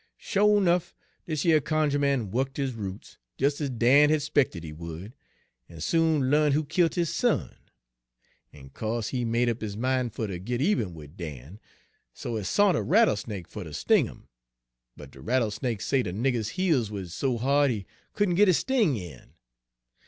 [0.17, 0.95] "Sho' 'nuff,
[1.27, 5.13] dis yer cunjuh man wukked his roots, des ez Dan had 'spected he would,
[5.69, 7.55] en soon l'arn' who killt his son.
[8.51, 11.59] En co'se he made up his min' fer ter git eben wid Dan.
[12.15, 14.27] So he sont a rattlesnake fer ter sting 'im,
[14.97, 18.97] but de rattlesnake say de nigger's heel wuz so ha'd he couldn' git his sting
[18.97, 19.35] in.